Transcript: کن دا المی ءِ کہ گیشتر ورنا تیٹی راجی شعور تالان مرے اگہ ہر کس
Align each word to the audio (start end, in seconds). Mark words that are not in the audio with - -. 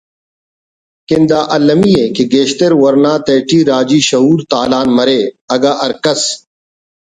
کن 1.07 1.21
دا 1.29 1.39
المی 1.55 1.93
ءِ 2.03 2.03
کہ 2.15 2.23
گیشتر 2.31 2.71
ورنا 2.81 3.13
تیٹی 3.25 3.59
راجی 3.69 3.99
شعور 4.09 4.39
تالان 4.51 4.87
مرے 4.97 5.19
اگہ 5.53 5.73
ہر 5.81 5.91
کس 6.03 6.21